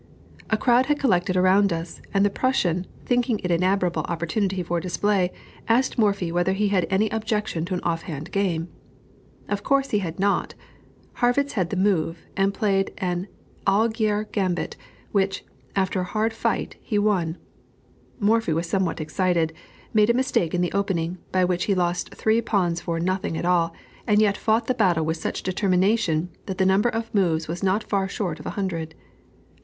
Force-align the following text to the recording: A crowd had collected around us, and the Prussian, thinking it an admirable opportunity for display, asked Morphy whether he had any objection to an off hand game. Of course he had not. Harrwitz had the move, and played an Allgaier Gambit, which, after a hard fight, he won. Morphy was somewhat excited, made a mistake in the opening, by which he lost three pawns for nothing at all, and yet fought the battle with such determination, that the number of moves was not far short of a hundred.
A 0.49 0.57
crowd 0.57 0.87
had 0.87 0.99
collected 0.99 1.37
around 1.37 1.71
us, 1.71 2.01
and 2.11 2.25
the 2.25 2.31
Prussian, 2.31 2.87
thinking 3.05 3.37
it 3.43 3.51
an 3.51 3.61
admirable 3.61 4.01
opportunity 4.09 4.63
for 4.63 4.79
display, 4.79 5.31
asked 5.67 5.95
Morphy 5.99 6.31
whether 6.31 6.53
he 6.53 6.69
had 6.69 6.87
any 6.89 7.07
objection 7.11 7.65
to 7.65 7.75
an 7.75 7.81
off 7.81 8.01
hand 8.01 8.31
game. 8.31 8.67
Of 9.47 9.61
course 9.61 9.91
he 9.91 9.99
had 9.99 10.19
not. 10.19 10.55
Harrwitz 11.17 11.51
had 11.51 11.69
the 11.69 11.75
move, 11.75 12.25
and 12.35 12.51
played 12.51 12.93
an 12.97 13.27
Allgaier 13.67 14.23
Gambit, 14.31 14.75
which, 15.11 15.45
after 15.75 16.01
a 16.01 16.03
hard 16.03 16.33
fight, 16.33 16.77
he 16.81 16.97
won. 16.97 17.37
Morphy 18.19 18.53
was 18.53 18.67
somewhat 18.67 18.99
excited, 18.99 19.53
made 19.93 20.09
a 20.09 20.15
mistake 20.15 20.55
in 20.55 20.61
the 20.61 20.71
opening, 20.73 21.19
by 21.31 21.45
which 21.45 21.65
he 21.65 21.75
lost 21.75 22.15
three 22.15 22.41
pawns 22.41 22.81
for 22.81 22.99
nothing 22.99 23.37
at 23.37 23.45
all, 23.45 23.71
and 24.07 24.19
yet 24.19 24.35
fought 24.35 24.65
the 24.65 24.73
battle 24.73 25.05
with 25.05 25.17
such 25.17 25.43
determination, 25.43 26.31
that 26.47 26.57
the 26.57 26.65
number 26.65 26.89
of 26.89 27.13
moves 27.13 27.47
was 27.47 27.61
not 27.61 27.83
far 27.83 28.07
short 28.09 28.39
of 28.39 28.47
a 28.47 28.57
hundred. 28.57 28.95